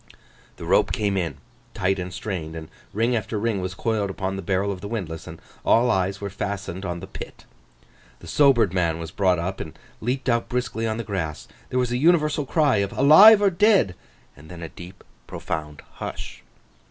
[0.57, 1.37] The rope came in
[1.75, 5.27] tight and strained; and ring after ring was coiled upon the barrel of the windlass,
[5.27, 7.45] and all eyes were fastened on the pit.
[8.19, 11.47] The sobered man was brought up and leaped out briskly on the grass.
[11.69, 13.93] There was an universal cry of 'Alive or dead?'
[14.35, 16.41] and then a deep, profound hush.